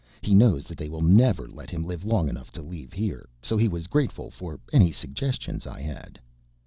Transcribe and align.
He 0.23 0.33
knows 0.33 0.63
that 0.63 0.79
they 0.79 0.89
will 0.89 1.03
never 1.03 1.47
let 1.47 1.69
him 1.69 1.83
live 1.83 2.03
long 2.05 2.27
enough 2.27 2.51
to 2.53 2.63
leave 2.63 2.91
here, 2.91 3.29
so 3.39 3.55
he 3.55 3.67
was 3.67 3.85
grateful 3.85 4.31
for 4.31 4.59
any 4.73 4.91
suggestions 4.91 5.67
I 5.67 5.81
had." 5.81 6.19